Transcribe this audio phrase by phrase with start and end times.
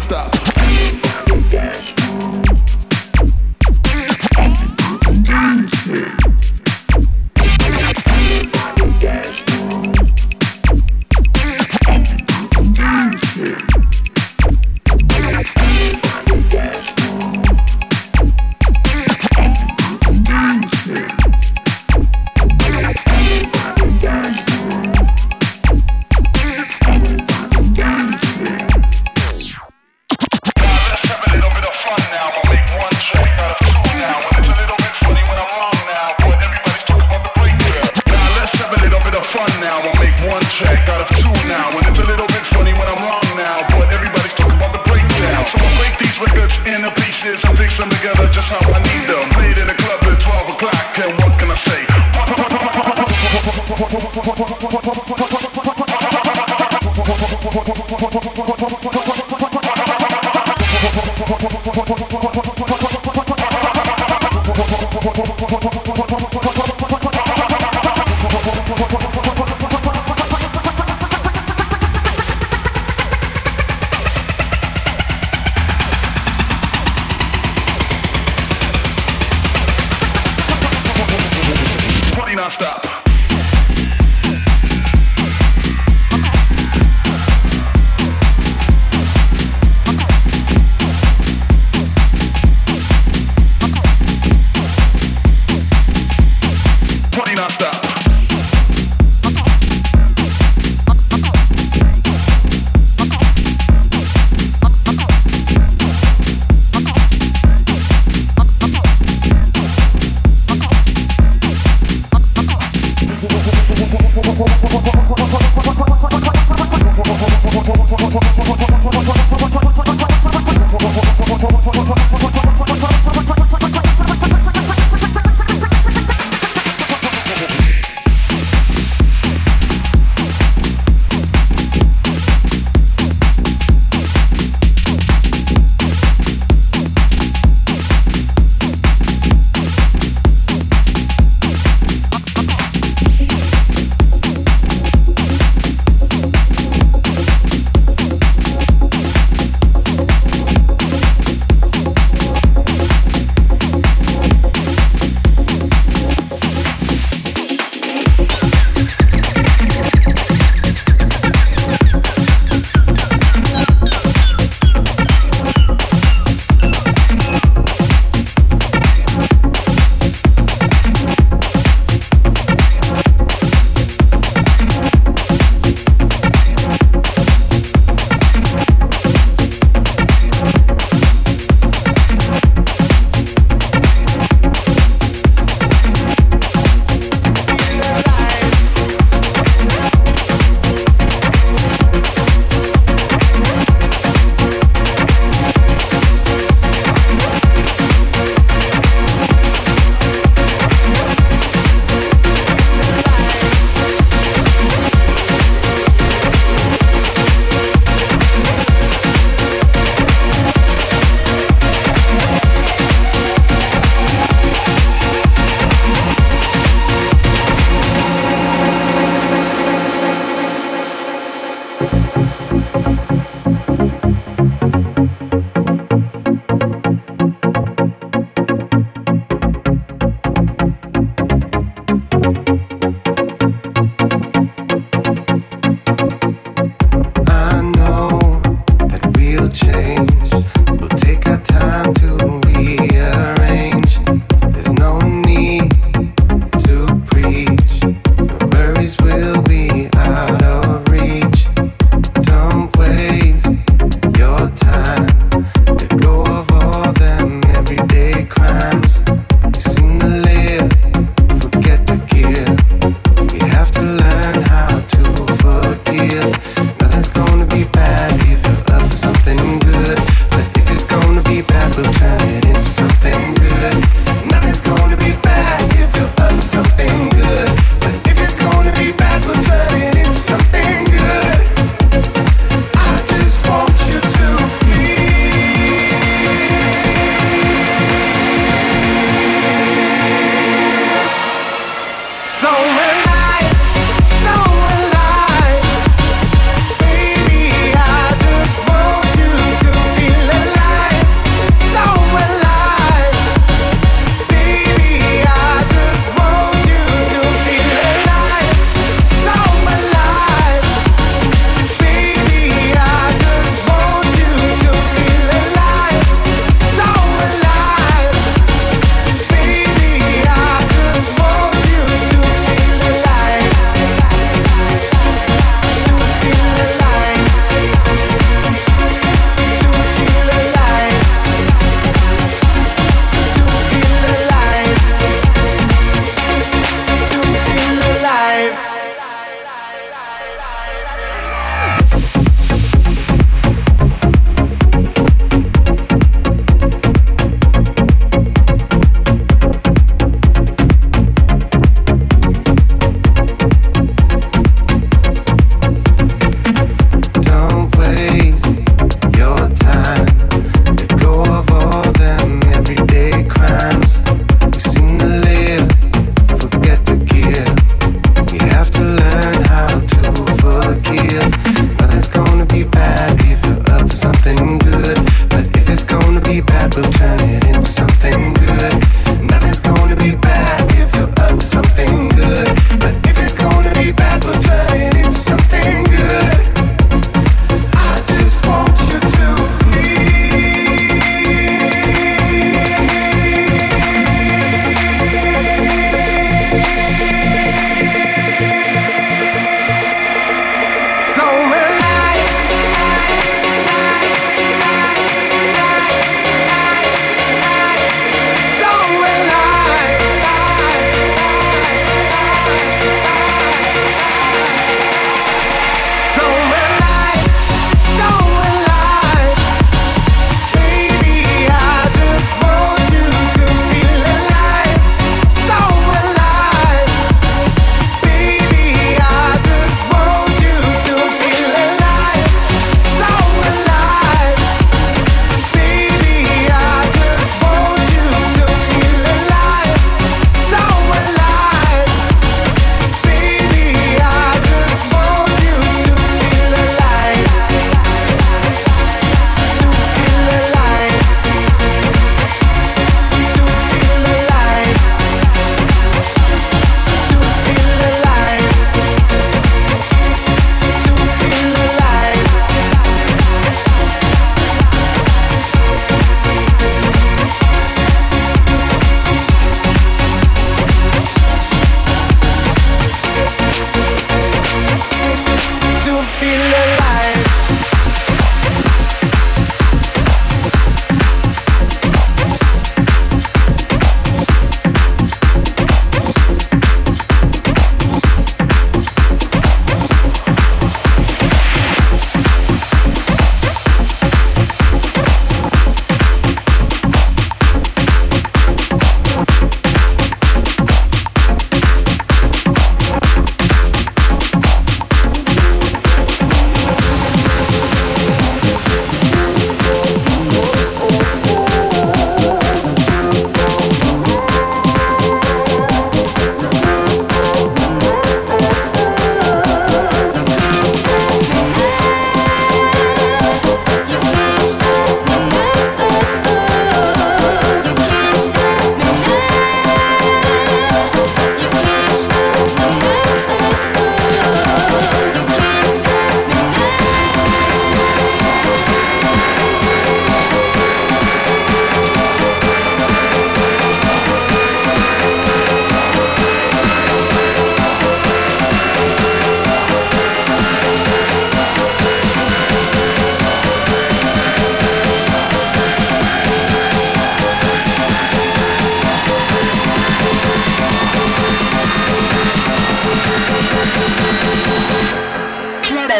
[0.00, 0.39] non-stop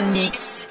[0.03, 0.67] Mix.